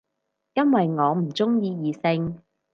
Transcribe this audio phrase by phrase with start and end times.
[0.55, 2.41] 因為我唔鍾意異性